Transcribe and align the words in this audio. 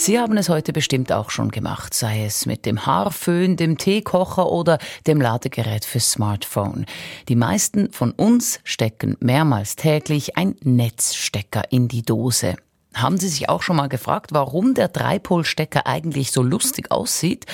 Sie 0.00 0.18
haben 0.18 0.38
es 0.38 0.48
heute 0.48 0.72
bestimmt 0.72 1.12
auch 1.12 1.28
schon 1.28 1.50
gemacht, 1.50 1.92
sei 1.92 2.24
es 2.24 2.46
mit 2.46 2.64
dem 2.64 2.86
Haarföhn, 2.86 3.58
dem 3.58 3.76
Teekocher 3.76 4.50
oder 4.50 4.78
dem 5.06 5.20
Ladegerät 5.20 5.84
fürs 5.84 6.12
Smartphone. 6.12 6.86
Die 7.28 7.36
meisten 7.36 7.92
von 7.92 8.12
uns 8.12 8.60
stecken 8.64 9.18
mehrmals 9.20 9.76
täglich 9.76 10.38
ein 10.38 10.56
Netzstecker 10.62 11.64
in 11.70 11.86
die 11.86 12.00
Dose. 12.00 12.56
Haben 12.94 13.18
Sie 13.18 13.28
sich 13.28 13.50
auch 13.50 13.60
schon 13.60 13.76
mal 13.76 13.90
gefragt, 13.90 14.30
warum 14.32 14.72
der 14.72 14.88
Dreipolstecker 14.88 15.86
eigentlich 15.86 16.32
so 16.32 16.42
lustig 16.42 16.90
aussieht? 16.90 17.44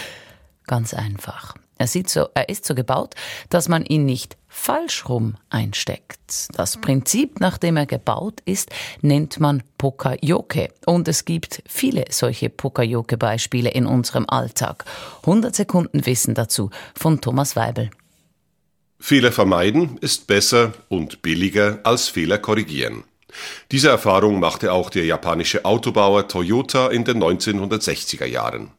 Ganz 0.69 0.95
einfach. 0.95 1.57
Er, 1.79 1.87
sieht 1.87 2.09
so, 2.09 2.29
er 2.35 2.49
ist 2.49 2.65
so 2.65 2.75
gebaut, 2.75 3.15
dass 3.51 3.69
man 3.69 3.85
ihn 3.85 4.07
nicht 4.07 4.37
falsch 4.49 5.09
rum 5.09 5.37
einsteckt. 5.51 6.49
Das 6.55 6.79
Prinzip, 6.79 7.41
nach 7.41 7.59
dem 7.59 7.77
er 7.77 7.85
gebaut 7.85 8.41
ist, 8.47 8.71
nennt 9.03 9.39
man 9.39 9.63
Pokayoke. 9.77 10.71
Und 10.87 11.07
es 11.09 11.27
gibt 11.27 11.63
viele 11.69 12.07
solche 12.09 12.49
Pokayoke-Beispiele 12.49 13.71
in 13.71 13.87
unserem 13.87 14.25
Alltag. 14.29 14.85
100 15.23 15.55
Sekunden 15.55 16.07
Wissen 16.07 16.35
dazu 16.35 16.71
von 16.95 17.21
Thomas 17.21 17.57
Weibel. 17.57 17.91
Fehler 18.99 19.31
vermeiden 19.31 19.99
ist 20.01 20.27
besser 20.27 20.73
und 20.89 21.21
billiger 21.21 21.81
als 21.85 22.09
Fehler 22.09 22.39
korrigieren. 22.39 23.05
Diese 23.73 23.89
Erfahrung 23.89 24.39
machte 24.39 24.73
auch 24.73 24.91
der 24.91 25.05
japanische 25.05 25.65
Autobauer 25.65 26.29
Toyota 26.29 26.89
in 26.89 27.05
den 27.05 27.23
1960er 27.23 28.25
Jahren. 28.25 28.71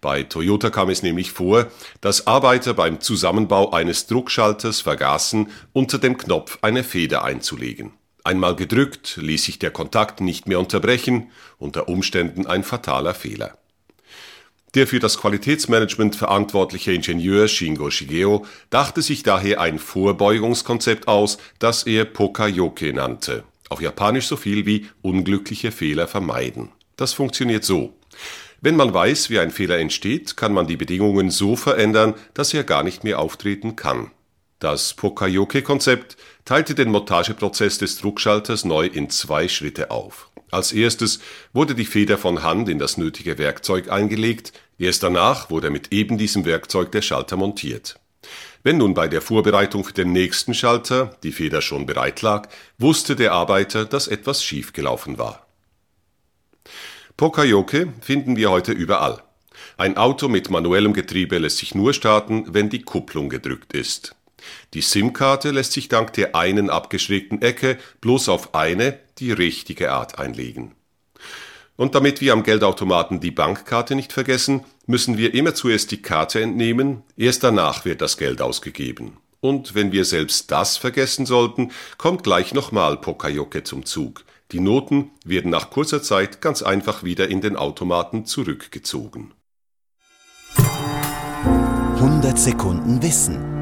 Bei 0.00 0.24
Toyota 0.24 0.70
kam 0.70 0.90
es 0.90 1.02
nämlich 1.02 1.30
vor, 1.30 1.68
dass 2.00 2.26
Arbeiter 2.26 2.74
beim 2.74 3.00
Zusammenbau 3.00 3.70
eines 3.72 4.06
Druckschalters 4.08 4.80
vergaßen, 4.80 5.48
unter 5.72 5.98
dem 5.98 6.16
Knopf 6.16 6.58
eine 6.62 6.82
Feder 6.82 7.24
einzulegen. 7.24 7.92
Einmal 8.24 8.56
gedrückt, 8.56 9.18
ließ 9.20 9.44
sich 9.44 9.58
der 9.58 9.70
Kontakt 9.70 10.20
nicht 10.20 10.46
mehr 10.46 10.58
unterbrechen, 10.58 11.30
unter 11.58 11.88
Umständen 11.88 12.46
ein 12.46 12.64
fataler 12.64 13.14
Fehler. 13.14 13.56
Der 14.74 14.86
für 14.86 15.00
das 15.00 15.18
Qualitätsmanagement 15.18 16.16
verantwortliche 16.16 16.92
Ingenieur 16.92 17.46
Shingo 17.46 17.90
Shigeo 17.90 18.46
dachte 18.70 19.02
sich 19.02 19.22
daher 19.22 19.60
ein 19.60 19.78
Vorbeugungskonzept 19.78 21.08
aus, 21.08 21.38
das 21.58 21.82
er 21.84 22.04
Pokayoke 22.04 22.92
nannte 22.92 23.44
auf 23.72 23.82
Japanisch 23.82 24.26
so 24.26 24.36
viel 24.36 24.66
wie 24.66 24.86
unglückliche 25.02 25.72
Fehler 25.72 26.06
vermeiden. 26.06 26.70
Das 26.96 27.12
funktioniert 27.12 27.64
so. 27.64 27.94
Wenn 28.60 28.76
man 28.76 28.94
weiß, 28.94 29.30
wie 29.30 29.40
ein 29.40 29.50
Fehler 29.50 29.78
entsteht, 29.78 30.36
kann 30.36 30.52
man 30.52 30.68
die 30.68 30.76
Bedingungen 30.76 31.30
so 31.30 31.56
verändern, 31.56 32.14
dass 32.34 32.54
er 32.54 32.62
gar 32.62 32.84
nicht 32.84 33.02
mehr 33.02 33.18
auftreten 33.18 33.74
kann. 33.74 34.12
Das 34.60 34.94
Pokayoke-Konzept 34.94 36.16
teilte 36.44 36.76
den 36.76 36.90
Montageprozess 36.90 37.78
des 37.78 37.98
Druckschalters 37.98 38.64
neu 38.64 38.86
in 38.86 39.10
zwei 39.10 39.48
Schritte 39.48 39.90
auf. 39.90 40.30
Als 40.52 40.70
erstes 40.70 41.18
wurde 41.52 41.74
die 41.74 41.84
Feder 41.84 42.18
von 42.18 42.44
Hand 42.44 42.68
in 42.68 42.78
das 42.78 42.98
nötige 42.98 43.38
Werkzeug 43.38 43.90
eingelegt, 43.90 44.52
erst 44.78 45.02
danach 45.02 45.50
wurde 45.50 45.70
mit 45.70 45.92
eben 45.92 46.18
diesem 46.18 46.44
Werkzeug 46.44 46.92
der 46.92 47.02
Schalter 47.02 47.36
montiert. 47.36 47.98
Wenn 48.62 48.78
nun 48.78 48.94
bei 48.94 49.08
der 49.08 49.22
Vorbereitung 49.22 49.84
für 49.84 49.92
den 49.92 50.12
nächsten 50.12 50.54
Schalter 50.54 51.16
die 51.22 51.32
Feder 51.32 51.62
schon 51.62 51.86
bereit 51.86 52.22
lag, 52.22 52.48
wusste 52.78 53.16
der 53.16 53.32
Arbeiter, 53.32 53.84
dass 53.84 54.08
etwas 54.08 54.44
schiefgelaufen 54.44 55.18
war. 55.18 55.46
Pokayoke 57.16 57.92
finden 58.00 58.36
wir 58.36 58.50
heute 58.50 58.72
überall. 58.72 59.22
Ein 59.76 59.96
Auto 59.96 60.28
mit 60.28 60.50
manuellem 60.50 60.92
Getriebe 60.92 61.38
lässt 61.38 61.58
sich 61.58 61.74
nur 61.74 61.92
starten, 61.92 62.46
wenn 62.54 62.70
die 62.70 62.82
Kupplung 62.82 63.28
gedrückt 63.28 63.72
ist. 63.72 64.14
Die 64.74 64.80
SIM-Karte 64.80 65.50
lässt 65.50 65.72
sich 65.72 65.88
dank 65.88 66.12
der 66.14 66.34
einen 66.34 66.70
abgeschrägten 66.70 67.42
Ecke 67.42 67.78
bloß 68.00 68.28
auf 68.28 68.54
eine, 68.54 68.98
die 69.18 69.32
richtige 69.32 69.92
Art 69.92 70.18
einlegen. 70.18 70.74
Und 71.76 71.94
damit 71.94 72.20
wir 72.20 72.32
am 72.32 72.42
Geldautomaten 72.42 73.20
die 73.20 73.30
Bankkarte 73.30 73.94
nicht 73.94 74.12
vergessen, 74.12 74.64
müssen 74.86 75.18
wir 75.18 75.34
immer 75.34 75.54
zuerst 75.54 75.90
die 75.90 76.02
Karte 76.02 76.40
entnehmen, 76.40 77.02
erst 77.16 77.44
danach 77.44 77.84
wird 77.84 78.00
das 78.00 78.16
Geld 78.16 78.42
ausgegeben. 78.42 79.18
Und 79.40 79.74
wenn 79.74 79.92
wir 79.92 80.04
selbst 80.04 80.50
das 80.50 80.76
vergessen 80.76 81.26
sollten, 81.26 81.72
kommt 81.98 82.22
gleich 82.22 82.54
nochmal 82.54 82.96
Pokayoke 82.96 83.64
zum 83.64 83.84
Zug. 83.84 84.24
Die 84.52 84.60
Noten 84.60 85.10
werden 85.24 85.50
nach 85.50 85.70
kurzer 85.70 86.02
Zeit 86.02 86.40
ganz 86.40 86.62
einfach 86.62 87.02
wieder 87.02 87.28
in 87.28 87.40
den 87.40 87.56
Automaten 87.56 88.24
zurückgezogen. 88.26 89.32
100 91.96 92.38
Sekunden 92.38 93.02
Wissen 93.02 93.61